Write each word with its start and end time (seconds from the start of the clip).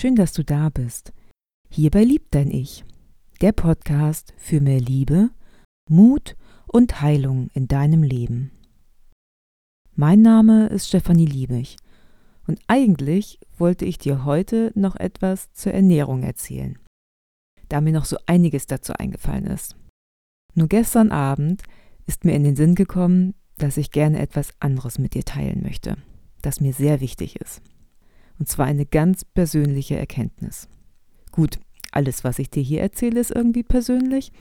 Schön, 0.00 0.16
dass 0.16 0.32
du 0.32 0.42
da 0.42 0.70
bist. 0.70 1.12
Hier 1.68 1.90
bei 1.90 2.04
Lieb 2.04 2.28
dein 2.30 2.50
Ich, 2.50 2.86
der 3.42 3.52
Podcast 3.52 4.32
für 4.38 4.62
mehr 4.62 4.80
Liebe, 4.80 5.28
Mut 5.90 6.38
und 6.66 7.02
Heilung 7.02 7.50
in 7.52 7.68
deinem 7.68 8.02
Leben. 8.02 8.50
Mein 9.94 10.22
Name 10.22 10.68
ist 10.68 10.88
Stefanie 10.88 11.26
Liebig 11.26 11.76
und 12.46 12.60
eigentlich 12.66 13.40
wollte 13.58 13.84
ich 13.84 13.98
dir 13.98 14.24
heute 14.24 14.72
noch 14.74 14.96
etwas 14.96 15.52
zur 15.52 15.74
Ernährung 15.74 16.22
erzählen, 16.22 16.78
da 17.68 17.82
mir 17.82 17.92
noch 17.92 18.06
so 18.06 18.16
einiges 18.24 18.66
dazu 18.66 18.94
eingefallen 18.94 19.44
ist. 19.48 19.76
Nur 20.54 20.68
gestern 20.68 21.12
Abend 21.12 21.62
ist 22.06 22.24
mir 22.24 22.32
in 22.32 22.44
den 22.44 22.56
Sinn 22.56 22.74
gekommen, 22.74 23.34
dass 23.58 23.76
ich 23.76 23.90
gerne 23.90 24.18
etwas 24.20 24.54
anderes 24.60 24.98
mit 24.98 25.12
dir 25.12 25.26
teilen 25.26 25.60
möchte, 25.62 25.98
das 26.40 26.62
mir 26.62 26.72
sehr 26.72 27.02
wichtig 27.02 27.36
ist. 27.36 27.60
Und 28.40 28.48
zwar 28.48 28.64
eine 28.64 28.86
ganz 28.86 29.24
persönliche 29.24 29.96
Erkenntnis. 29.96 30.68
Gut, 31.30 31.60
alles, 31.92 32.24
was 32.24 32.38
ich 32.38 32.48
dir 32.48 32.62
hier 32.62 32.80
erzähle, 32.80 33.20
ist 33.20 33.30
irgendwie 33.30 33.62
persönlich, 33.62 34.32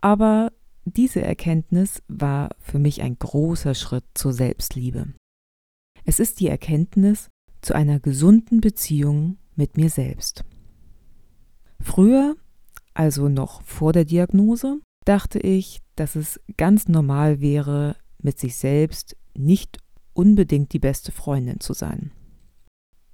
aber 0.00 0.52
diese 0.84 1.22
Erkenntnis 1.22 2.02
war 2.08 2.50
für 2.58 2.80
mich 2.80 3.00
ein 3.00 3.16
großer 3.16 3.74
Schritt 3.74 4.04
zur 4.14 4.32
Selbstliebe. 4.32 5.14
Es 6.04 6.18
ist 6.18 6.40
die 6.40 6.48
Erkenntnis 6.48 7.28
zu 7.60 7.74
einer 7.74 8.00
gesunden 8.00 8.60
Beziehung 8.60 9.38
mit 9.54 9.76
mir 9.76 9.90
selbst. 9.90 10.44
Früher, 11.78 12.34
also 12.92 13.28
noch 13.28 13.62
vor 13.62 13.92
der 13.92 14.04
Diagnose, 14.04 14.80
dachte 15.04 15.38
ich, 15.38 15.80
dass 15.94 16.16
es 16.16 16.40
ganz 16.56 16.88
normal 16.88 17.40
wäre, 17.40 17.94
mit 18.20 18.40
sich 18.40 18.56
selbst 18.56 19.16
nicht 19.36 19.78
unbedingt 20.12 20.72
die 20.72 20.80
beste 20.80 21.12
Freundin 21.12 21.60
zu 21.60 21.72
sein. 21.72 22.10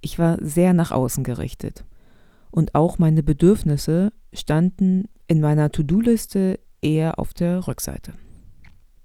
Ich 0.05 0.19
war 0.19 0.37
sehr 0.39 0.75
nach 0.75 0.91
außen 0.91 1.23
gerichtet 1.23 1.83
und 2.51 2.75
auch 2.75 2.99
meine 2.99 3.23
Bedürfnisse 3.23 4.13
standen 4.33 5.05
in 5.25 5.41
meiner 5.41 5.71
To-Do-Liste 5.71 6.59
eher 6.79 7.17
auf 7.17 7.33
der 7.33 7.67
Rückseite. 7.67 8.13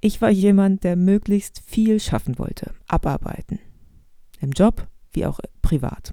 Ich 0.02 0.20
war 0.20 0.28
jemand, 0.28 0.84
der 0.84 0.96
möglichst 0.96 1.62
viel 1.64 2.00
schaffen 2.00 2.38
wollte, 2.38 2.74
abarbeiten. 2.86 3.60
Im 4.42 4.50
Job 4.50 4.88
wie 5.10 5.24
auch 5.24 5.40
privat. 5.62 6.12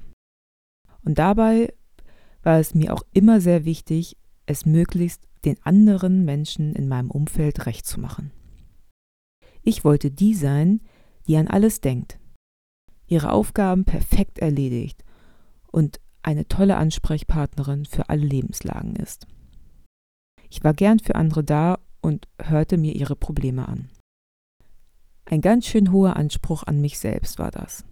Und 1.04 1.20
dabei 1.20 1.74
war 2.42 2.58
es 2.58 2.74
mir 2.74 2.94
auch 2.94 3.04
immer 3.12 3.42
sehr 3.42 3.66
wichtig, 3.66 4.16
es 4.46 4.66
möglichst 4.66 5.28
den 5.44 5.58
anderen 5.64 6.24
Menschen 6.24 6.74
in 6.74 6.88
meinem 6.88 7.12
Umfeld 7.12 7.66
recht 7.66 7.86
zu 7.86 8.00
machen. 8.00 8.32
Ich 9.64 9.84
wollte 9.84 10.12
die 10.12 10.34
sein, 10.34 10.80
die 11.28 11.36
an 11.36 11.50
alles 11.50 11.82
denkt, 11.82 12.20
ihre 13.08 13.32
Aufgaben 13.32 13.86
perfekt 13.86 14.40
erledigt 14.40 15.04
und 15.72 16.00
eine 16.24 16.48
tolle 16.48 16.78
Ansprechpartnerin 16.78 17.86
für 17.86 18.10
alle 18.10 18.26
Lebenslagen 18.26 18.96
ist. 18.96 19.28
Ich 20.50 20.64
war 20.64 20.74
gern 20.74 21.00
für 21.00 21.16
andere 21.16 21.44
da 21.44 21.80
und 22.02 22.28
hörte 22.42 22.78
mir 22.78 22.96
ihre 22.96 23.16
Probleme 23.16 23.68
an. 23.68 23.90
Ein 25.26 25.42
ganz 25.42 25.66
schön 25.66 25.92
hoher 25.92 26.16
Anspruch 26.16 26.64
an 26.64 26.80
mich 26.80 27.00
selbst 27.00 27.38
war 27.40 27.52
das. 27.52 27.86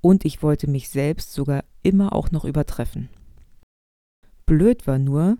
Und 0.00 0.24
ich 0.24 0.42
wollte 0.42 0.68
mich 0.68 0.88
selbst 0.88 1.32
sogar 1.32 1.64
immer 1.82 2.12
auch 2.14 2.30
noch 2.30 2.44
übertreffen. 2.44 3.08
Blöd 4.46 4.86
war 4.86 4.98
nur, 4.98 5.38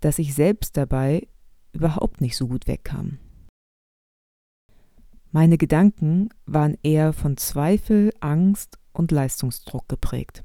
dass 0.00 0.18
ich 0.18 0.34
selbst 0.34 0.76
dabei 0.76 1.26
überhaupt 1.72 2.20
nicht 2.20 2.36
so 2.36 2.48
gut 2.48 2.66
wegkam. 2.66 3.18
Meine 5.30 5.58
Gedanken 5.58 6.30
waren 6.46 6.78
eher 6.82 7.12
von 7.12 7.36
Zweifel, 7.36 8.12
Angst 8.20 8.78
und 8.92 9.10
Leistungsdruck 9.10 9.86
geprägt. 9.86 10.42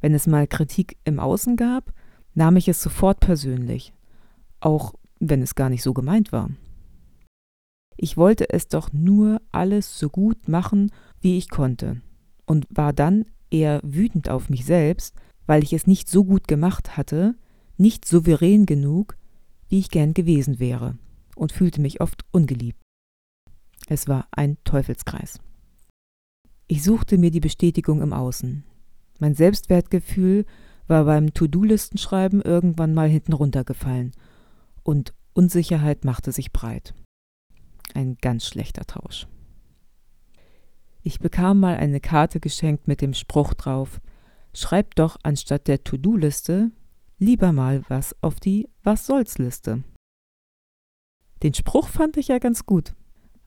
Wenn 0.00 0.14
es 0.14 0.26
mal 0.26 0.48
Kritik 0.48 0.96
im 1.04 1.20
Außen 1.20 1.56
gab, 1.56 1.92
nahm 2.34 2.56
ich 2.56 2.66
es 2.66 2.82
sofort 2.82 3.20
persönlich, 3.20 3.94
auch 4.58 4.94
wenn 5.20 5.42
es 5.42 5.54
gar 5.54 5.70
nicht 5.70 5.84
so 5.84 5.94
gemeint 5.94 6.32
war. 6.32 6.50
Ich 7.96 8.16
wollte 8.16 8.50
es 8.50 8.66
doch 8.66 8.92
nur 8.92 9.40
alles 9.52 9.96
so 9.96 10.08
gut 10.08 10.48
machen, 10.48 10.90
wie 11.20 11.38
ich 11.38 11.48
konnte, 11.48 12.02
und 12.46 12.66
war 12.68 12.92
dann 12.92 13.26
eher 13.48 13.80
wütend 13.84 14.28
auf 14.28 14.50
mich 14.50 14.64
selbst, 14.64 15.14
weil 15.46 15.62
ich 15.62 15.72
es 15.72 15.86
nicht 15.86 16.08
so 16.08 16.24
gut 16.24 16.48
gemacht 16.48 16.96
hatte, 16.96 17.36
nicht 17.76 18.06
souverän 18.06 18.66
genug, 18.66 19.16
wie 19.68 19.78
ich 19.78 19.90
gern 19.90 20.14
gewesen 20.14 20.58
wäre, 20.58 20.98
und 21.36 21.52
fühlte 21.52 21.80
mich 21.80 22.00
oft 22.00 22.24
ungeliebt. 22.32 22.81
Es 23.88 24.08
war 24.08 24.28
ein 24.30 24.56
Teufelskreis. 24.64 25.40
Ich 26.66 26.82
suchte 26.82 27.18
mir 27.18 27.30
die 27.30 27.40
Bestätigung 27.40 28.00
im 28.00 28.12
Außen. 28.12 28.64
Mein 29.18 29.34
Selbstwertgefühl 29.34 30.46
war 30.86 31.04
beim 31.04 31.34
To-Do-Listenschreiben 31.34 32.40
irgendwann 32.42 32.94
mal 32.94 33.08
hinten 33.08 33.32
runtergefallen 33.32 34.12
und 34.82 35.14
Unsicherheit 35.34 36.04
machte 36.04 36.32
sich 36.32 36.52
breit. 36.52 36.94
Ein 37.94 38.16
ganz 38.20 38.46
schlechter 38.46 38.84
Tausch. 38.86 39.26
Ich 41.02 41.18
bekam 41.18 41.60
mal 41.60 41.76
eine 41.76 42.00
Karte 42.00 42.40
geschenkt 42.40 42.88
mit 42.88 43.00
dem 43.00 43.14
Spruch 43.14 43.54
drauf: 43.54 44.00
Schreib 44.54 44.94
doch 44.94 45.16
anstatt 45.22 45.68
der 45.68 45.84
To-Do-Liste 45.84 46.70
lieber 47.18 47.52
mal 47.52 47.82
was 47.88 48.16
auf 48.22 48.40
die 48.40 48.68
Was 48.82 49.06
soll's 49.06 49.38
Liste. 49.38 49.84
Den 51.42 51.54
Spruch 51.54 51.88
fand 51.88 52.16
ich 52.16 52.28
ja 52.28 52.38
ganz 52.38 52.66
gut. 52.66 52.94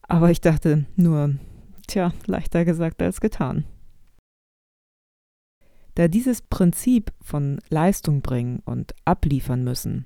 Aber 0.08 0.32
ich 0.32 0.42
dachte 0.42 0.86
nur, 0.96 1.36
tja, 1.88 2.14
leichter 2.26 2.66
gesagt 2.66 3.02
als 3.02 3.22
getan. 3.22 3.66
Da 5.96 6.08
dieses 6.08 6.42
Prinzip 6.42 7.14
von 7.22 7.60
Leistung 7.70 8.22
bringen 8.22 8.60
und 8.66 8.94
abliefern 9.06 9.64
müssen, 9.64 10.06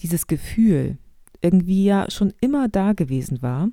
dieses 0.00 0.26
Gefühl 0.26 0.98
irgendwie 1.42 1.84
ja 1.84 2.10
schon 2.10 2.32
immer 2.40 2.68
da 2.68 2.94
gewesen 2.94 3.42
war, 3.42 3.68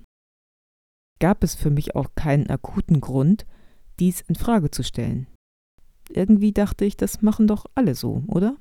gab 1.20 1.44
es 1.44 1.56
für 1.56 1.70
mich 1.70 1.96
auch 1.96 2.16
keinen 2.16 2.50
akuten 2.50 3.00
Grund, 3.00 3.46
dies 4.00 4.22
in 4.22 4.36
Frage 4.36 4.72
zu 4.72 4.84
stellen. 4.84 5.28
Irgendwie 6.10 6.52
dachte 6.52 6.84
ich, 6.84 6.98
das 6.98 7.22
machen 7.22 7.48
doch 7.48 7.66
alle 7.76 7.96
so, 7.96 8.24
oder? 8.28 8.58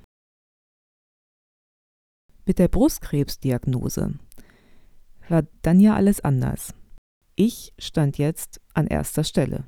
Mit 2.47 2.59
der 2.59 2.69
Brustkrebsdiagnose 2.69 4.19
war 5.29 5.43
dann 5.63 5.81
ja 5.81 5.95
alles 5.95 6.21
anders. 6.21 6.75
Ich 7.35 7.73
stand 7.79 8.19
jetzt 8.19 8.61
an 8.75 8.87
erster 8.87 9.25
Stelle. 9.25 9.65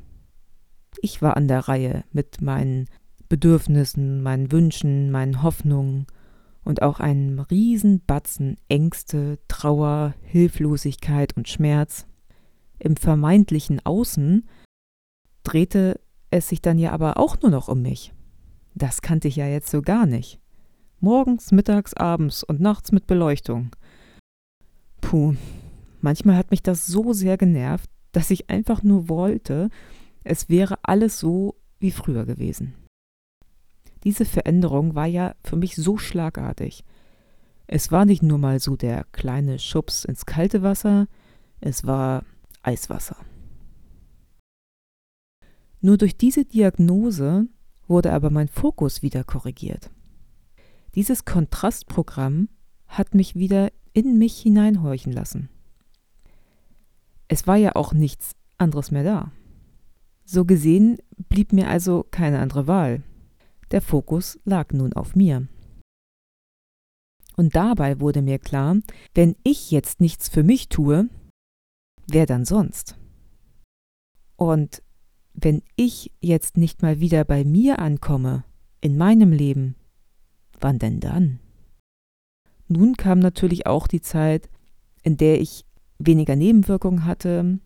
Ich 1.01 1.23
war 1.23 1.37
an 1.37 1.49
der 1.49 1.61
Reihe 1.61 2.05
mit 2.13 2.41
meinen 2.41 2.89
Bedürfnissen, 3.29 4.23
meinen 4.23 4.53
Wünschen, 4.53 5.11
meinen 5.11 5.43
Hoffnungen 5.43 6.07
und 6.63 6.83
auch 6.83 7.01
einem 7.01 7.41
riesen 7.41 8.05
Batzen 8.05 8.57
Ängste, 8.69 9.39
Trauer, 9.49 10.15
Hilflosigkeit 10.23 11.37
und 11.37 11.49
Schmerz. 11.49 12.07
Im 12.79 12.97
vermeintlichen 12.97 13.85
Außen 13.85 14.49
drehte 15.43 16.01
es 16.31 16.49
sich 16.49 16.61
dann 16.61 16.79
ja 16.79 16.93
aber 16.93 17.17
auch 17.17 17.41
nur 17.41 17.51
noch 17.51 17.69
um 17.69 17.83
mich. 17.83 18.13
Das 18.75 19.03
kannte 19.03 19.29
ich 19.29 19.37
ja 19.37 19.47
jetzt 19.47 19.71
so 19.71 19.83
gar 19.83 20.05
nicht. 20.05 20.41
Morgens, 21.01 21.53
mittags, 21.53 21.95
abends 21.95 22.43
und 22.43 22.61
nachts 22.61 22.93
mit 22.93 23.07
Beleuchtung. 23.07 23.71
Puh, 25.01 25.37
Manchmal 26.05 26.37
hat 26.37 26.51
mich 26.51 26.63
das 26.63 26.85
so 26.85 27.15
sehr 27.15 27.39
genervt, 27.39 27.89
dass 28.13 28.31
ich 28.31 28.51
einfach 28.51 28.83
nur 28.83 29.09
wollte, 29.09 29.71
es 30.23 30.51
wäre 30.51 30.79
alles 30.83 31.19
so 31.19 31.55
wie 31.79 31.93
früher 31.93 32.27
gewesen. 32.27 32.75
Diese 34.05 34.27
Veränderung 34.27 34.95
war 34.95 35.07
ja 35.07 35.35
für 35.43 35.57
mich 35.57 35.77
so 35.77 35.97
schlagartig. 35.97 36.85
Es 37.67 37.91
war 37.91 38.05
nicht 38.05 38.23
nur 38.23 38.37
mal 38.37 38.61
so 38.61 38.77
der 38.77 39.05
kleine 39.13 39.59
Schubs 39.59 40.05
ins 40.05 40.27
kalte 40.27 40.63
Wasser, 40.63 41.09
es 41.63 41.87
war 41.87 42.27
Eiswasser. 42.63 43.17
Nur 45.81 45.97
durch 45.97 46.19
diese 46.19 46.45
Diagnose 46.45 47.49
wurde 47.89 48.13
aber 48.13 48.29
mein 48.29 48.49
Fokus 48.49 49.01
wieder 49.01 49.25
korrigiert. 49.25 49.91
Dieses 50.97 51.25
Kontrastprogramm 51.25 52.51
hat 52.89 53.15
mich 53.15 53.37
wieder 53.37 53.73
in 53.95 54.19
mich 54.19 54.37
hineinhorchen 54.37 55.11
lassen. 55.11 55.49
Es 57.29 57.47
war 57.47 57.57
ja 57.57 57.75
auch 57.75 57.93
nichts 57.93 58.33
anderes 58.59 58.91
mehr 58.91 59.05
da. 59.05 59.33
So 60.25 60.45
gesehen 60.45 60.99
blieb 61.29 61.53
mir 61.53 61.69
also 61.69 62.07
keine 62.11 62.39
andere 62.39 62.67
Wahl. 62.67 63.03
Der 63.71 63.81
Fokus 63.81 64.39
lag 64.45 64.73
nun 64.73 64.93
auf 64.93 65.15
mir. 65.15 65.49
Und 67.37 67.57
dabei 67.57 68.01
wurde 68.01 68.23
mir 68.23 68.39
klar, 68.39 68.77
wenn 69.15 69.37
ich 69.43 69.71
jetzt 69.71 70.01
nichts 70.01 70.29
für 70.29 70.43
mich 70.43 70.69
tue, 70.69 71.09
wer 72.07 72.27
dann 72.27 72.45
sonst? 72.45 72.97
Und 74.37 74.83
wenn 75.33 75.63
ich 75.77 76.13
jetzt 76.21 76.57
nicht 76.57 76.83
mal 76.83 77.01
wieder 77.01 77.25
bei 77.25 77.45
mir 77.45 77.81
ankomme, 77.81 78.45
in 78.81 78.97
meinem 78.97 79.33
Leben, 79.33 79.75
wann 80.61 80.79
denn 80.79 81.01
dann? 81.01 81.41
Nun 82.69 82.97
kam 82.97 83.19
natürlich 83.19 83.67
auch 83.67 83.87
die 83.89 84.01
Zeit, 84.01 84.49
in 85.03 85.17
der 85.17 85.41
ich 85.41 85.65
weniger 85.99 86.37
Nebenwirkungen 86.37 87.05
hatte, 87.05 87.59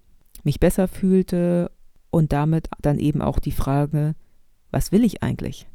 mich 0.45 0.61
besser 0.61 0.89
fühlte 0.89 1.71
und 2.11 2.33
damit 2.33 2.69
dann 2.81 2.99
eben 2.99 3.23
auch 3.23 3.39
die 3.39 3.53
Frage, 3.53 4.15
Was 4.71 4.93
will 4.93 5.05
ich 5.05 5.23
eigentlich? 5.23 5.67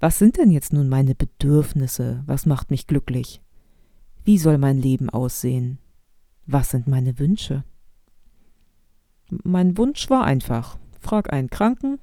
Was 0.00 0.18
sind 0.18 0.38
denn 0.38 0.50
jetzt 0.50 0.72
nun 0.72 0.88
meine 0.88 1.14
Bedürfnisse? 1.14 2.22
Was 2.26 2.46
macht 2.46 2.70
mich 2.70 2.86
glücklich? 2.86 3.42
Wie 4.24 4.38
soll 4.38 4.58
mein 4.58 4.78
Leben 4.78 5.10
aussehen? 5.10 5.78
Was 6.46 6.70
sind 6.70 6.86
meine 6.86 7.18
Wünsche? 7.18 7.64
Mein 9.30 9.76
Wunsch 9.76 10.08
war 10.08 10.24
einfach. 10.24 10.78
Frag 11.00 11.32
einen 11.32 11.50
Kranken, 11.50 11.98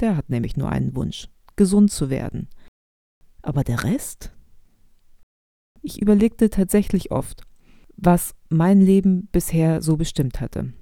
der 0.00 0.16
hat 0.16 0.30
nämlich 0.30 0.56
nur 0.56 0.68
einen 0.68 0.94
Wunsch, 0.94 1.28
gesund 1.56 1.90
zu 1.90 2.10
werden. 2.10 2.48
Aber 3.42 3.64
der 3.64 3.84
Rest? 3.84 4.32
Ich 5.82 6.02
überlegte 6.02 6.50
tatsächlich 6.50 7.10
oft, 7.12 7.42
was 7.96 8.34
mein 8.48 8.80
Leben 8.80 9.28
bisher 9.32 9.82
so 9.82 9.96
bestimmt 9.96 10.40
hatte. 10.40 10.72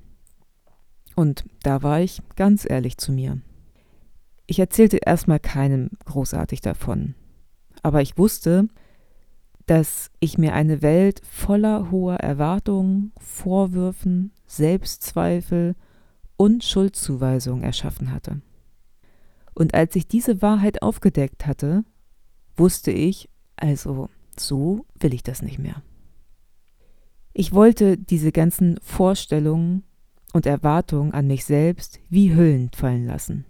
Und 1.14 1.44
da 1.62 1.82
war 1.82 2.00
ich 2.00 2.20
ganz 2.36 2.68
ehrlich 2.68 2.98
zu 2.98 3.12
mir. 3.12 3.40
Ich 4.46 4.58
erzählte 4.58 4.98
erstmal 4.98 5.40
keinem 5.40 5.90
großartig 6.04 6.60
davon, 6.60 7.14
aber 7.82 8.02
ich 8.02 8.18
wusste, 8.18 8.68
dass 9.66 10.10
ich 10.20 10.36
mir 10.36 10.54
eine 10.54 10.82
Welt 10.82 11.22
voller 11.24 11.90
hoher 11.90 12.16
Erwartungen, 12.16 13.12
Vorwürfen, 13.18 14.32
Selbstzweifel 14.46 15.74
und 16.36 16.64
Schuldzuweisungen 16.64 17.62
erschaffen 17.62 18.12
hatte. 18.12 18.42
Und 19.54 19.72
als 19.72 19.96
ich 19.96 20.06
diese 20.06 20.42
Wahrheit 20.42 20.82
aufgedeckt 20.82 21.46
hatte, 21.46 21.84
wusste 22.56 22.90
ich, 22.90 23.30
also 23.56 24.10
so 24.36 24.84
will 24.98 25.14
ich 25.14 25.22
das 25.22 25.42
nicht 25.42 25.58
mehr. 25.58 25.82
Ich 27.36 27.52
wollte 27.52 27.98
diese 27.98 28.30
ganzen 28.30 28.78
Vorstellungen 28.80 29.82
und 30.32 30.46
Erwartungen 30.46 31.12
an 31.12 31.26
mich 31.26 31.44
selbst 31.44 31.98
wie 32.08 32.32
Hüllen 32.32 32.70
fallen 32.72 33.06
lassen. 33.06 33.44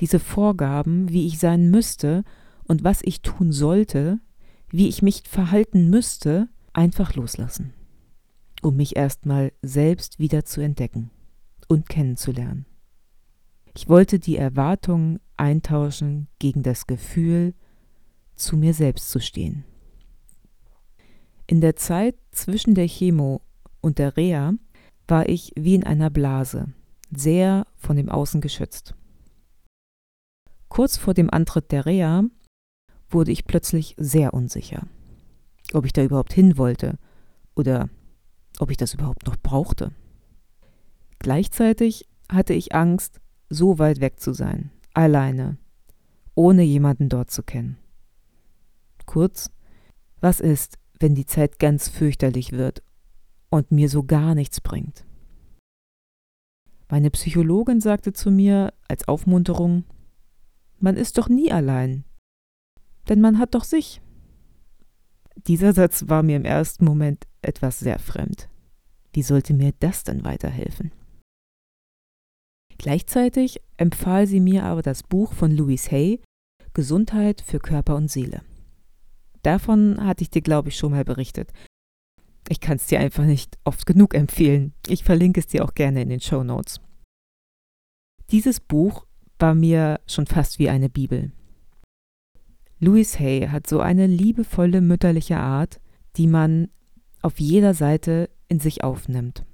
Diese 0.00 0.20
Vorgaben, 0.20 1.08
wie 1.08 1.26
ich 1.26 1.38
sein 1.38 1.70
müsste 1.70 2.24
und 2.64 2.84
was 2.84 3.00
ich 3.02 3.22
tun 3.22 3.52
sollte, 3.52 4.20
wie 4.68 4.86
ich 4.86 5.00
mich 5.00 5.22
verhalten 5.26 5.88
müsste, 5.88 6.48
einfach 6.74 7.14
loslassen, 7.14 7.72
um 8.60 8.76
mich 8.76 8.96
erstmal 8.96 9.52
selbst 9.62 10.18
wieder 10.18 10.44
zu 10.44 10.60
entdecken 10.60 11.10
und 11.68 11.88
kennenzulernen. 11.88 12.66
Ich 13.74 13.88
wollte 13.88 14.18
die 14.18 14.36
Erwartungen 14.36 15.20
eintauschen 15.38 16.28
gegen 16.38 16.62
das 16.62 16.86
Gefühl, 16.86 17.54
zu 18.34 18.58
mir 18.58 18.74
selbst 18.74 19.08
zu 19.08 19.20
stehen. 19.20 19.64
In 21.50 21.62
der 21.62 21.76
Zeit 21.76 22.14
zwischen 22.30 22.74
der 22.74 22.86
Chemo 22.86 23.40
und 23.80 23.98
der 23.98 24.18
Reha 24.18 24.52
war 25.06 25.30
ich 25.30 25.52
wie 25.56 25.74
in 25.74 25.82
einer 25.82 26.10
Blase, 26.10 26.74
sehr 27.10 27.66
von 27.74 27.96
dem 27.96 28.10
Außen 28.10 28.42
geschützt. 28.42 28.94
Kurz 30.68 30.98
vor 30.98 31.14
dem 31.14 31.30
Antritt 31.30 31.72
der 31.72 31.86
Reha 31.86 32.24
wurde 33.08 33.32
ich 33.32 33.46
plötzlich 33.46 33.94
sehr 33.96 34.34
unsicher, 34.34 34.86
ob 35.72 35.86
ich 35.86 35.94
da 35.94 36.04
überhaupt 36.04 36.34
hin 36.34 36.58
wollte 36.58 36.98
oder 37.56 37.88
ob 38.58 38.70
ich 38.70 38.76
das 38.76 38.92
überhaupt 38.92 39.26
noch 39.26 39.38
brauchte. 39.38 39.92
Gleichzeitig 41.18 42.06
hatte 42.30 42.52
ich 42.52 42.74
Angst, 42.74 43.22
so 43.48 43.78
weit 43.78 44.02
weg 44.02 44.20
zu 44.20 44.34
sein, 44.34 44.70
alleine, 44.92 45.56
ohne 46.34 46.62
jemanden 46.62 47.08
dort 47.08 47.30
zu 47.30 47.42
kennen. 47.42 47.78
Kurz, 49.06 49.50
was 50.20 50.40
ist, 50.40 50.78
wenn 51.00 51.14
die 51.14 51.26
Zeit 51.26 51.58
ganz 51.58 51.88
fürchterlich 51.88 52.52
wird 52.52 52.82
und 53.50 53.70
mir 53.70 53.88
so 53.88 54.02
gar 54.02 54.34
nichts 54.34 54.60
bringt? 54.60 55.04
Meine 56.90 57.10
Psychologin 57.10 57.80
sagte 57.80 58.12
zu 58.12 58.30
mir 58.30 58.72
als 58.88 59.06
Aufmunterung, 59.08 59.84
man 60.78 60.96
ist 60.96 61.18
doch 61.18 61.28
nie 61.28 61.52
allein, 61.52 62.04
denn 63.08 63.20
man 63.20 63.38
hat 63.38 63.54
doch 63.54 63.64
sich. 63.64 64.00
Dieser 65.46 65.72
Satz 65.72 66.08
war 66.08 66.22
mir 66.22 66.36
im 66.36 66.44
ersten 66.44 66.84
Moment 66.84 67.26
etwas 67.42 67.78
sehr 67.78 67.98
fremd. 67.98 68.48
Wie 69.12 69.22
sollte 69.22 69.54
mir 69.54 69.72
das 69.80 70.04
denn 70.04 70.24
weiterhelfen? 70.24 70.92
Gleichzeitig 72.78 73.60
empfahl 73.76 74.26
sie 74.26 74.40
mir 74.40 74.64
aber 74.64 74.82
das 74.82 75.02
Buch 75.02 75.32
von 75.32 75.50
Louise 75.50 75.90
Hay, 75.90 76.20
Gesundheit 76.74 77.40
für 77.40 77.58
Körper 77.58 77.96
und 77.96 78.10
Seele. 78.10 78.42
Davon 79.42 80.04
hatte 80.04 80.22
ich 80.22 80.30
dir, 80.30 80.42
glaube 80.42 80.68
ich, 80.68 80.76
schon 80.76 80.92
mal 80.92 81.04
berichtet. 81.04 81.52
Ich 82.48 82.60
kann 82.60 82.76
es 82.76 82.86
dir 82.86 83.00
einfach 83.00 83.24
nicht 83.24 83.58
oft 83.64 83.86
genug 83.86 84.14
empfehlen. 84.14 84.72
Ich 84.86 85.04
verlinke 85.04 85.40
es 85.40 85.46
dir 85.46 85.64
auch 85.64 85.74
gerne 85.74 86.02
in 86.02 86.08
den 86.08 86.20
Show 86.20 86.42
Notes. 86.42 86.80
Dieses 88.30 88.60
Buch 88.60 89.06
war 89.38 89.54
mir 89.54 90.00
schon 90.06 90.26
fast 90.26 90.58
wie 90.58 90.68
eine 90.68 90.88
Bibel. 90.88 91.32
Louise 92.80 93.18
Hay 93.18 93.48
hat 93.48 93.66
so 93.66 93.80
eine 93.80 94.06
liebevolle 94.06 94.80
mütterliche 94.80 95.38
Art, 95.38 95.80
die 96.16 96.26
man 96.26 96.68
auf 97.22 97.40
jeder 97.40 97.74
Seite 97.74 98.30
in 98.48 98.60
sich 98.60 98.84
aufnimmt. 98.84 99.44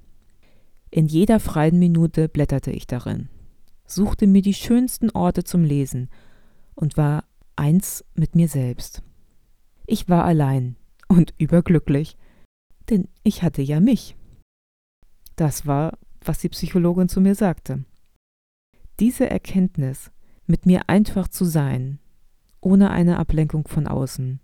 In 0.91 1.07
jeder 1.07 1.39
freien 1.39 1.79
Minute 1.79 2.29
blätterte 2.29 2.71
ich 2.71 2.87
darin, 2.87 3.29
suchte 3.85 4.27
mir 4.27 4.41
die 4.41 4.53
schönsten 4.53 5.09
Orte 5.09 5.43
zum 5.43 5.63
Lesen 5.63 6.09
und 6.75 6.97
war 6.97 7.25
eins 7.55 8.05
mit 8.13 8.35
mir 8.35 8.47
selbst. 8.47 9.01
Ich 9.87 10.09
war 10.09 10.25
allein 10.25 10.75
und 11.07 11.33
überglücklich, 11.37 12.17
denn 12.89 13.07
ich 13.23 13.43
hatte 13.43 13.61
ja 13.61 13.79
mich. 13.79 14.15
Das 15.35 15.65
war, 15.65 15.97
was 16.21 16.39
die 16.39 16.49
Psychologin 16.49 17.09
zu 17.09 17.21
mir 17.21 17.35
sagte. 17.35 17.85
Diese 18.99 19.29
Erkenntnis, 19.29 20.11
mit 20.47 20.65
mir 20.65 20.89
einfach 20.89 21.27
zu 21.27 21.45
sein, 21.45 21.99
ohne 22.61 22.91
eine 22.91 23.17
Ablenkung 23.17 23.67
von 23.67 23.87
außen 23.87 24.39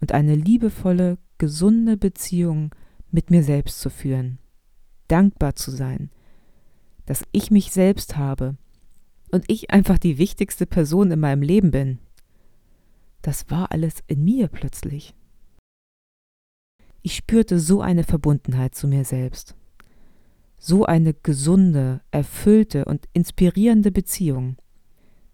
und 0.00 0.12
eine 0.12 0.34
liebevolle, 0.34 1.18
gesunde 1.38 1.96
Beziehung 1.96 2.74
mit 3.10 3.30
mir 3.30 3.42
selbst 3.42 3.80
zu 3.80 3.90
führen, 3.90 4.38
dankbar 5.08 5.56
zu 5.56 5.70
sein, 5.70 6.10
dass 7.06 7.24
ich 7.32 7.50
mich 7.50 7.72
selbst 7.72 8.16
habe 8.16 8.56
und 9.30 9.44
ich 9.48 9.70
einfach 9.70 9.98
die 9.98 10.18
wichtigste 10.18 10.66
Person 10.66 11.10
in 11.10 11.20
meinem 11.20 11.42
Leben 11.42 11.70
bin. 11.70 11.98
Das 13.22 13.50
war 13.50 13.72
alles 13.72 14.02
in 14.06 14.24
mir 14.24 14.48
plötzlich. 14.48 15.14
Ich 17.02 17.16
spürte 17.16 17.58
so 17.58 17.80
eine 17.80 18.04
Verbundenheit 18.04 18.74
zu 18.74 18.86
mir 18.86 19.04
selbst, 19.04 19.56
so 20.58 20.84
eine 20.84 21.14
gesunde, 21.14 22.02
erfüllte 22.10 22.84
und 22.84 23.08
inspirierende 23.12 23.90
Beziehung, 23.90 24.56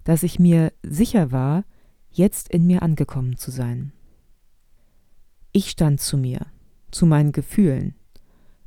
dass 0.05 0.23
ich 0.23 0.39
mir 0.39 0.73
sicher 0.83 1.33
war, 1.33 1.65
jetzt 2.11 2.49
in 2.49 2.67
mir 2.67 2.83
angekommen 2.83 3.37
zu 3.37 3.51
sein. 3.51 3.93
Ich 5.53 5.71
stand 5.71 6.01
zu 6.01 6.17
mir, 6.17 6.47
zu 6.93 7.07
meinen 7.07 7.33
Gefühlen, 7.33 7.97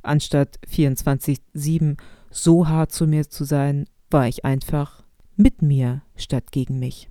Anstatt 0.02 0.58
24-7 0.66 1.98
so 2.30 2.68
hart 2.68 2.92
zu 2.92 3.06
mir 3.06 3.28
zu 3.28 3.44
sein, 3.44 3.86
war 4.10 4.28
ich 4.28 4.44
einfach 4.44 5.04
mit 5.36 5.62
mir 5.62 6.02
statt 6.16 6.52
gegen 6.52 6.78
mich. 6.78 7.10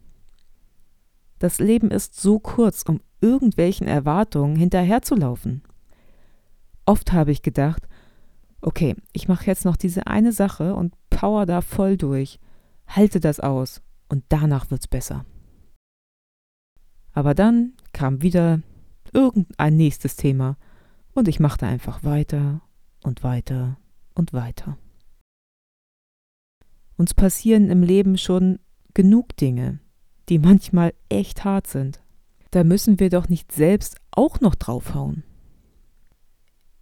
Das 1.39 1.60
Leben 1.60 1.89
ist 1.89 2.19
so 2.19 2.39
kurz, 2.39 2.84
um 2.84 3.01
irgendwelchen 3.22 3.88
Erwartungen 3.88 4.55
hinterherzulaufen. 4.55 5.63
Oft 6.86 7.13
habe 7.13 7.31
ich 7.31 7.41
gedacht, 7.41 7.88
okay, 8.62 8.96
ich 9.13 9.27
mache 9.27 9.46
jetzt 9.46 9.65
noch 9.65 9.77
diese 9.77 10.08
eine 10.08 10.31
Sache 10.31 10.75
und 10.75 10.93
power 11.10 11.46
da 11.46 11.62
voll 11.62 11.98
durch, 11.98 12.39
halte 12.88 13.19
das 13.19 13.39
aus 13.39 13.81
und 14.10 14.24
danach 14.29 14.69
wird's 14.69 14.88
besser. 14.88 15.25
Aber 17.13 17.34
dann 17.34 17.74
kam 17.93 18.22
wieder 18.22 18.62
irgendein 19.13 19.75
nächstes 19.75 20.15
Thema 20.15 20.58
und 21.13 21.27
ich 21.27 21.39
machte 21.39 21.65
einfach 21.65 22.03
weiter 22.03 22.62
und 23.03 23.24
weiter 23.24 23.77
und 24.13 24.34
weiter. 24.34 24.77
Uns 26.98 27.13
passieren 27.13 27.69
im 27.69 27.81
Leben 27.81 28.17
schon 28.17 28.60
genug 28.93 29.36
Dinge, 29.38 29.79
die 30.30 30.40
manchmal 30.40 30.94
echt 31.10 31.44
hart 31.44 31.68
sind. 31.68 32.02
Da 32.52 32.64
müssen 32.64 33.00
wir 33.00 33.10
doch 33.10 33.30
nicht 33.30 33.52
selbst 33.52 33.98
auch 34.12 34.40
noch 34.42 34.56
draufhauen. 34.56 35.24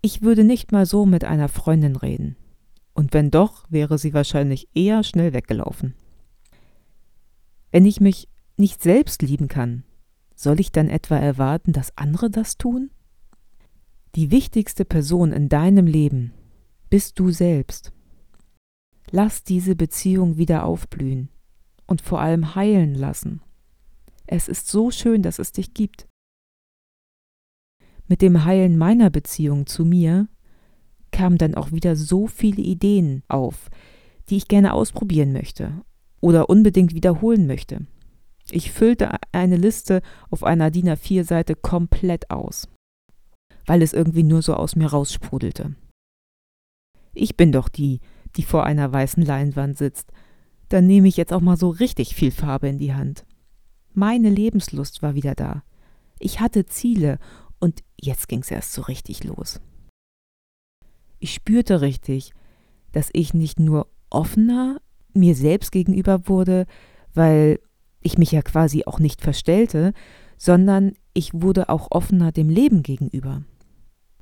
Ich 0.01 0.21
würde 0.21 0.43
nicht 0.43 0.71
mal 0.71 0.85
so 0.85 1.05
mit 1.05 1.23
einer 1.23 1.49
Freundin 1.49 1.95
reden. 1.95 2.35
Und 2.93 3.13
wenn 3.13 3.31
doch, 3.31 3.65
wäre 3.69 3.97
sie 3.97 4.13
wahrscheinlich 4.13 4.67
eher 4.73 5.03
schnell 5.03 5.33
weggelaufen. 5.33 5.93
Wenn 7.71 7.85
ich 7.85 7.99
mich 7.99 8.27
nicht 8.57 8.81
selbst 8.81 9.21
lieben 9.21 9.47
kann, 9.47 9.83
soll 10.35 10.59
ich 10.59 10.71
dann 10.71 10.89
etwa 10.89 11.17
erwarten, 11.17 11.73
dass 11.73 11.97
andere 11.97 12.29
das 12.29 12.57
tun? 12.57 12.91
Die 14.15 14.31
wichtigste 14.31 14.85
Person 14.85 15.31
in 15.31 15.49
deinem 15.49 15.85
Leben 15.85 16.33
bist 16.89 17.19
du 17.19 17.31
selbst. 17.31 17.91
Lass 19.11 19.43
diese 19.43 19.75
Beziehung 19.75 20.37
wieder 20.37 20.65
aufblühen 20.65 21.29
und 21.87 22.01
vor 22.01 22.21
allem 22.21 22.55
heilen 22.55 22.93
lassen. 22.93 23.41
Es 24.25 24.47
ist 24.47 24.67
so 24.67 24.91
schön, 24.91 25.21
dass 25.21 25.39
es 25.39 25.51
dich 25.51 25.73
gibt. 25.73 26.07
Mit 28.07 28.21
dem 28.21 28.45
Heilen 28.45 28.77
meiner 28.77 29.09
Beziehung 29.09 29.65
zu 29.65 29.83
mir 29.83 30.27
kamen 31.11 31.37
dann 31.37 31.55
auch 31.55 31.71
wieder 31.71 31.95
so 31.95 32.27
viele 32.27 32.61
Ideen 32.61 33.23
auf, 33.27 33.69
die 34.29 34.37
ich 34.37 34.47
gerne 34.47 34.73
ausprobieren 34.73 35.31
möchte 35.33 35.81
oder 36.19 36.49
unbedingt 36.49 36.93
wiederholen 36.93 37.47
möchte. 37.47 37.87
Ich 38.51 38.71
füllte 38.71 39.11
eine 39.31 39.57
Liste 39.57 40.01
auf 40.29 40.43
einer 40.43 40.71
DIN 40.71 40.89
A4-Seite 40.89 41.55
komplett 41.55 42.31
aus, 42.31 42.69
weil 43.65 43.81
es 43.81 43.93
irgendwie 43.93 44.23
nur 44.23 44.41
so 44.41 44.53
aus 44.53 44.75
mir 44.75 44.87
raussprudelte. 44.87 45.75
Ich 47.13 47.35
bin 47.35 47.51
doch 47.51 47.67
die, 47.67 47.99
die 48.35 48.43
vor 48.43 48.63
einer 48.63 48.91
weißen 48.91 49.23
Leinwand 49.23 49.77
sitzt. 49.77 50.11
Dann 50.69 50.87
nehme 50.87 51.07
ich 51.07 51.17
jetzt 51.17 51.33
auch 51.33 51.41
mal 51.41 51.57
so 51.57 51.69
richtig 51.69 52.15
viel 52.15 52.31
Farbe 52.31 52.67
in 52.67 52.77
die 52.77 52.93
Hand. 52.93 53.25
Meine 53.93 54.29
Lebenslust 54.29 55.01
war 55.01 55.15
wieder 55.15 55.35
da. 55.35 55.63
Ich 56.19 56.39
hatte 56.39 56.65
Ziele 56.65 57.19
und 57.59 57.83
jetzt 57.99 58.27
ging's 58.27 58.51
erst 58.51 58.73
so 58.73 58.81
richtig 58.83 59.23
los. 59.23 59.59
Ich 61.19 61.33
spürte 61.33 61.81
richtig, 61.81 62.33
dass 62.91 63.09
ich 63.13 63.33
nicht 63.33 63.59
nur 63.59 63.87
offener 64.09 64.81
mir 65.13 65.35
selbst 65.35 65.71
gegenüber 65.71 66.27
wurde, 66.27 66.65
weil 67.13 67.59
ich 68.01 68.17
mich 68.17 68.31
ja 68.31 68.41
quasi 68.41 68.83
auch 68.85 68.99
nicht 68.99 69.21
verstellte, 69.21 69.93
sondern 70.37 70.93
ich 71.13 71.33
wurde 71.33 71.69
auch 71.69 71.87
offener 71.91 72.31
dem 72.31 72.49
Leben 72.49 72.83
gegenüber. 72.83 73.43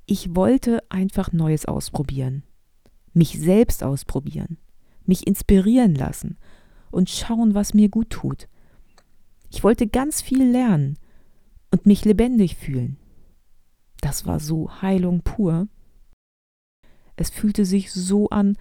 Ich 0.06 0.36
wollte 0.36 0.84
einfach 0.90 1.34
Neues 1.34 1.66
ausprobieren, 1.66 2.44
mich 3.14 3.40
selbst 3.40 3.84
ausprobieren, 3.84 4.58
mich 5.08 5.28
inspirieren 5.28 5.96
lassen 5.96 6.38
und 6.92 7.10
schauen, 7.10 7.54
was 7.54 7.74
mir 7.74 7.90
gut 7.90 8.10
tut. 8.10 8.48
Ich 9.52 9.64
wollte 9.64 9.88
ganz 9.88 10.22
viel 10.22 10.44
lernen 10.44 10.98
und 11.72 11.86
mich 11.86 12.06
lebendig 12.06 12.56
fühlen. 12.56 12.98
Das 14.02 14.26
war 14.26 14.40
so 14.40 14.82
Heilung 14.82 15.22
pur. 15.22 15.68
Es 17.16 17.30
fühlte 17.30 17.66
sich 17.66 17.92
so 17.92 18.30
an, 18.30 18.58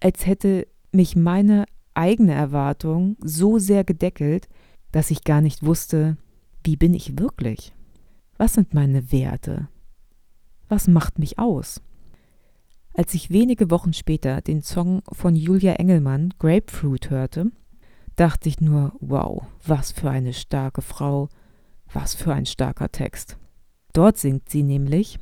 als 0.00 0.26
hätte 0.26 0.66
mich 0.92 1.16
meine 1.16 1.66
eigene 1.94 2.32
Erwartung 2.32 3.16
so 3.20 3.58
sehr 3.58 3.84
gedeckelt, 3.84 4.48
dass 4.92 5.10
ich 5.10 5.24
gar 5.24 5.40
nicht 5.40 5.64
wusste, 5.64 6.16
wie 6.64 6.76
bin 6.76 6.94
ich 6.94 7.18
wirklich? 7.18 7.74
Was 8.36 8.54
sind 8.54 8.74
meine 8.74 9.12
Werte? 9.12 9.68
Was 10.68 10.86
macht 10.86 11.18
mich 11.18 11.38
aus? 11.38 11.80
Als 12.98 13.14
ich 13.14 13.30
wenige 13.30 13.70
Wochen 13.70 13.92
später 13.92 14.40
den 14.40 14.60
Song 14.60 15.02
von 15.12 15.36
Julia 15.36 15.74
Engelmann 15.74 16.34
Grapefruit 16.40 17.10
hörte, 17.10 17.52
dachte 18.16 18.48
ich 18.48 18.60
nur, 18.60 18.92
wow, 18.98 19.46
was 19.64 19.92
für 19.92 20.10
eine 20.10 20.32
starke 20.32 20.82
Frau, 20.82 21.28
was 21.92 22.16
für 22.16 22.34
ein 22.34 22.44
starker 22.44 22.90
Text. 22.90 23.38
Dort 23.92 24.18
singt 24.18 24.48
sie 24.48 24.64
nämlich, 24.64 25.20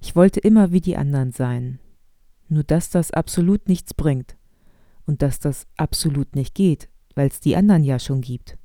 ich 0.00 0.16
wollte 0.16 0.40
immer 0.40 0.72
wie 0.72 0.80
die 0.80 0.96
anderen 0.96 1.30
sein, 1.30 1.78
nur 2.48 2.64
dass 2.64 2.90
das 2.90 3.12
absolut 3.12 3.68
nichts 3.68 3.94
bringt 3.94 4.36
und 5.06 5.22
dass 5.22 5.38
das 5.38 5.68
absolut 5.76 6.34
nicht 6.34 6.56
geht, 6.56 6.88
weil 7.14 7.28
es 7.28 7.38
die 7.38 7.54
anderen 7.54 7.84
ja 7.84 8.00
schon 8.00 8.20
gibt. 8.20 8.58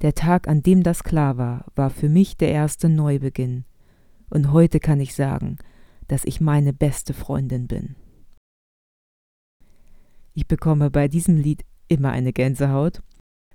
Der 0.00 0.14
Tag, 0.14 0.46
an 0.46 0.62
dem 0.62 0.84
das 0.84 1.02
klar 1.02 1.38
war, 1.38 1.64
war 1.74 1.90
für 1.90 2.08
mich 2.08 2.36
der 2.36 2.52
erste 2.52 2.88
Neubeginn. 2.88 3.64
Und 4.30 4.52
heute 4.52 4.78
kann 4.78 5.00
ich 5.00 5.16
sagen, 5.16 5.58
dass 6.08 6.24
ich 6.24 6.40
meine 6.40 6.72
beste 6.72 7.14
Freundin 7.14 7.68
bin. 7.68 7.96
Ich 10.34 10.46
bekomme 10.46 10.90
bei 10.90 11.08
diesem 11.08 11.36
Lied 11.36 11.64
immer 11.88 12.10
eine 12.10 12.32
Gänsehaut. 12.32 13.02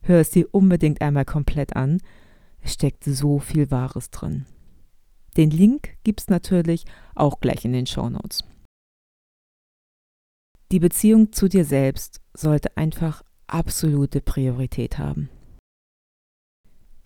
Hör 0.02 0.20
es 0.20 0.32
dir 0.32 0.48
unbedingt 0.52 1.02
einmal 1.02 1.26
komplett 1.26 1.76
an. 1.76 2.02
Es 2.62 2.74
steckt 2.74 3.04
so 3.04 3.40
viel 3.40 3.72
Wahres 3.72 4.10
drin. 4.10 4.46
Den 5.38 5.50
Link 5.50 5.98
gibt's 6.04 6.28
natürlich 6.28 6.86
auch 7.16 7.40
gleich 7.40 7.66
in 7.66 7.74
den 7.74 7.88
Show 7.88 8.10
Notes. 8.10 8.44
Die 10.72 10.80
Beziehung 10.80 11.32
zu 11.32 11.48
dir 11.48 11.66
selbst 11.66 12.22
sollte 12.34 12.76
einfach 12.78 13.24
absolute 13.48 14.22
Priorität 14.22 14.98
haben. 14.98 15.30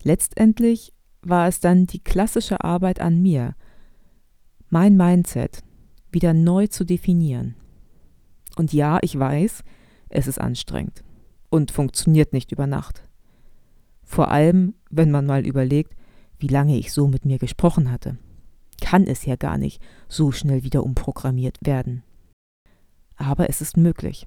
Letztendlich 0.02 0.92
war 1.22 1.48
es 1.48 1.60
dann 1.60 1.86
die 1.86 2.02
klassische 2.02 2.62
Arbeit 2.62 3.00
an 3.00 3.20
mir, 3.20 3.54
mein 4.70 4.96
Mindset 4.96 5.62
wieder 6.10 6.34
neu 6.34 6.66
zu 6.66 6.84
definieren. 6.84 7.54
Und 8.56 8.72
ja, 8.72 8.98
ich 9.02 9.18
weiß, 9.18 9.62
es 10.08 10.26
ist 10.26 10.40
anstrengend 10.40 11.04
und 11.50 11.70
funktioniert 11.70 12.32
nicht 12.32 12.52
über 12.52 12.66
Nacht. 12.66 13.02
Vor 14.02 14.30
allem, 14.30 14.74
wenn 14.90 15.10
man 15.10 15.26
mal 15.26 15.46
überlegt, 15.46 15.94
wie 16.38 16.48
lange 16.48 16.76
ich 16.76 16.92
so 16.92 17.08
mit 17.08 17.24
mir 17.24 17.38
gesprochen 17.38 17.90
hatte. 17.90 18.16
Kann 18.80 19.06
es 19.06 19.24
ja 19.24 19.36
gar 19.36 19.58
nicht 19.58 19.82
so 20.08 20.32
schnell 20.32 20.62
wieder 20.62 20.84
umprogrammiert 20.84 21.58
werden 21.62 22.02
aber 23.18 23.50
es 23.50 23.60
ist 23.60 23.76
möglich. 23.76 24.26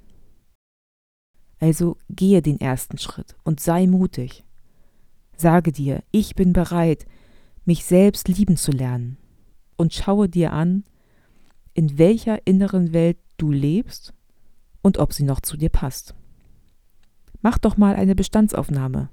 Also 1.60 1.98
gehe 2.10 2.42
den 2.42 2.60
ersten 2.60 2.98
Schritt 2.98 3.36
und 3.44 3.60
sei 3.60 3.88
mutig. 3.88 4.44
Sage 5.38 5.72
dir, 5.72 6.04
ich 6.12 6.36
bin 6.36 6.54
bereit, 6.54 7.06
mich 7.66 7.86
selbst 7.86 8.28
lieben 8.28 8.58
zu 8.58 8.72
lernen 8.72 9.18
und 9.82 9.96
schaue 9.96 10.30
dir 10.30 10.54
an, 10.54 10.84
in 11.74 11.98
welcher 11.98 12.46
inneren 12.46 12.94
Welt 12.94 13.18
du 13.38 13.52
lebst 13.52 14.14
und 14.84 15.00
ob 15.00 15.12
sie 15.12 15.24
noch 15.24 15.42
zu 15.42 15.58
dir 15.58 15.70
passt. 15.70 16.14
Mach 17.42 17.58
doch 17.58 17.78
mal 17.78 17.96
eine 17.96 18.14
Bestandsaufnahme. 18.14 19.10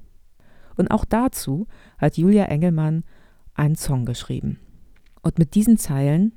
Und 0.76 0.90
auch 0.90 1.06
dazu 1.06 1.66
hat 1.96 2.18
Julia 2.18 2.44
Engelmann 2.44 3.04
einen 3.54 3.76
Song 3.76 4.04
geschrieben. 4.04 4.60
Und 5.22 5.38
mit 5.38 5.54
diesen 5.54 5.78
Zeilen 5.78 6.34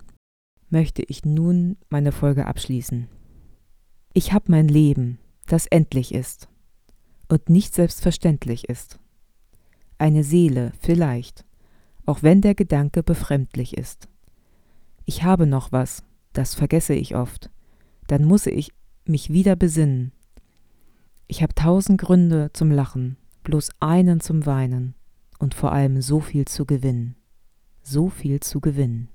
möchte 0.70 1.04
ich 1.04 1.26
nun 1.26 1.76
meine 1.90 2.14
Folge 2.14 2.48
abschließen. 2.48 3.10
Ich 4.14 4.32
habe 4.32 4.46
mein 4.48 4.70
Leben, 4.70 5.20
das 5.48 5.68
endlich 5.68 6.14
ist 6.14 6.48
und 7.28 7.50
nicht 7.50 7.76
selbstverständlich 7.76 8.70
ist. 8.70 8.98
Eine 9.98 10.24
Seele, 10.24 10.72
vielleicht, 10.80 11.46
auch 12.06 12.24
wenn 12.24 12.40
der 12.40 12.56
Gedanke 12.56 13.04
befremdlich 13.04 13.78
ist. 13.78 14.08
Ich 15.14 15.24
habe 15.24 15.46
noch 15.46 15.74
was, 15.74 16.06
das 16.32 16.56
vergesse 16.56 16.94
ich 16.94 17.18
oft, 17.18 17.50
dann 18.08 18.24
muss 18.24 18.46
ich 18.46 18.72
mich 19.04 19.30
wieder 19.30 19.58
besinnen. 19.58 20.14
Ich 21.28 21.44
habe 21.44 21.54
tausend 21.54 22.00
Gründe 22.00 22.50
zum 22.54 22.72
Lachen, 22.72 23.18
bloß 23.44 23.72
einen 23.82 24.22
zum 24.22 24.46
Weinen 24.46 24.96
und 25.38 25.54
vor 25.54 25.74
allem 25.74 26.02
so 26.02 26.22
viel 26.22 26.46
zu 26.46 26.66
gewinnen. 26.66 27.18
So 27.84 28.08
viel 28.08 28.40
zu 28.40 28.62
gewinnen. 28.62 29.10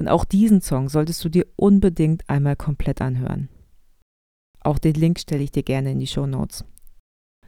Und 0.00 0.08
auch 0.08 0.24
diesen 0.24 0.62
Song 0.62 0.88
solltest 0.88 1.24
du 1.24 1.28
dir 1.28 1.46
unbedingt 1.54 2.28
einmal 2.28 2.56
komplett 2.56 3.00
anhören. 3.00 3.48
Auch 4.62 4.80
den 4.80 4.94
Link 4.94 5.20
stelle 5.20 5.44
ich 5.44 5.52
dir 5.52 5.62
gerne 5.62 5.92
in 5.92 6.00
die 6.00 6.08
Show 6.08 6.26
Notes. 6.26 6.64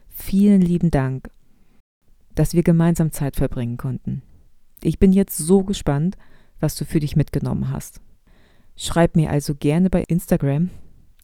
Vielen 0.07 0.61
lieben 0.61 0.89
Dank, 0.89 1.29
dass 2.33 2.53
wir 2.53 2.63
gemeinsam 2.63 3.11
Zeit 3.11 3.35
verbringen 3.35 3.75
konnten. 3.75 4.21
Ich 4.81 4.99
bin 4.99 5.11
jetzt 5.11 5.37
so 5.37 5.63
gespannt, 5.63 6.15
was 6.59 6.75
du 6.75 6.85
für 6.85 6.99
dich 6.99 7.15
mitgenommen 7.15 7.71
hast. 7.71 8.01
Schreib 8.75 9.15
mir 9.15 9.29
also 9.29 9.55
gerne 9.55 9.89
bei 9.89 10.03
Instagram 10.07 10.69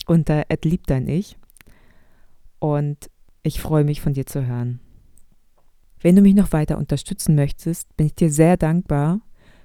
unter 0.06 0.46
@liebdein-ich 0.63 1.38
und 2.60 3.10
ich 3.44 3.62
freue 3.62 3.84
mich 3.84 4.01
von 4.01 4.13
dir 4.13 4.25
zu 4.25 4.46
hören. 4.46 4.80
Wenn 6.01 6.15
du 6.15 6.22
mich 6.22 6.36
noch 6.36 6.51
weiter 6.51 6.77
unterstützen 6.77 7.36
möchtest, 7.36 7.96
bin 7.98 8.08
ich 8.08 8.15
dir 8.15 8.32
sehr 8.32 8.58
dankbar, 8.58 9.22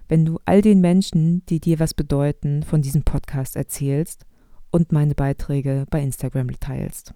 wenn 0.08 0.24
du 0.24 0.38
all 0.44 0.62
den 0.62 0.80
Menschen, 0.80 1.44
die 1.46 1.60
dir 1.60 1.78
was 1.78 1.94
bedeuten, 1.94 2.62
von 2.62 2.82
diesem 2.82 3.02
Podcast 3.02 3.56
erzählst 3.56 4.26
und 4.70 4.92
meine 4.92 5.14
Beiträge 5.14 5.86
bei 5.90 6.02
Instagram 6.02 6.48
teilst. 6.58 7.14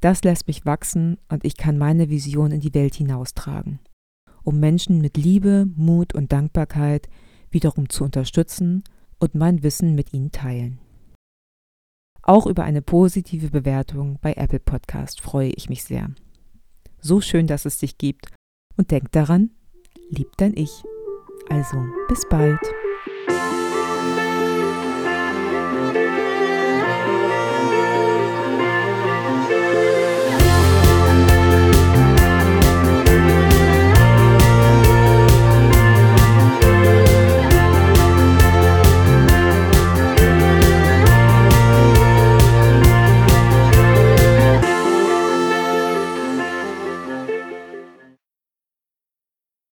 Das 0.00 0.22
lässt 0.24 0.46
mich 0.46 0.66
wachsen 0.66 1.18
und 1.28 1.44
ich 1.44 1.56
kann 1.56 1.78
meine 1.78 2.10
Vision 2.10 2.52
in 2.52 2.60
die 2.60 2.74
Welt 2.74 2.94
hinaustragen, 2.94 3.80
um 4.46 4.60
Menschen 4.60 5.00
mit 5.00 5.16
Liebe, 5.16 5.66
Mut 5.74 6.14
und 6.14 6.32
Dankbarkeit 6.32 7.08
wiederum 7.50 7.88
zu 7.88 8.04
unterstützen 8.04 8.84
und 9.18 9.34
mein 9.34 9.62
Wissen 9.62 9.94
mit 9.94 10.14
ihnen 10.14 10.30
teilen. 10.30 10.78
Auch 12.22 12.46
über 12.46 12.62
eine 12.64 12.82
positive 12.82 13.50
Bewertung 13.50 14.18
bei 14.20 14.34
Apple 14.34 14.60
Podcast 14.60 15.20
freue 15.20 15.50
ich 15.50 15.68
mich 15.68 15.84
sehr. 15.84 16.10
So 17.00 17.20
schön, 17.20 17.46
dass 17.46 17.64
es 17.64 17.78
dich 17.78 17.98
gibt 17.98 18.28
und 18.76 18.90
denk 18.92 19.10
daran, 19.12 19.50
lieb 20.10 20.28
dein 20.36 20.56
Ich. 20.56 20.82
Also, 21.48 21.76
bis 22.08 22.28
bald. 22.28 22.60